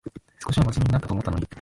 [0.43, 1.45] 少しはまじめになったと思ったのに